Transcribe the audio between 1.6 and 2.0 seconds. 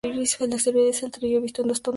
en dos tonos y arcos dorados.